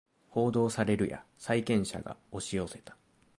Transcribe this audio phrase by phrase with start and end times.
[0.31, 2.97] 報道されるや債権者が押し寄せた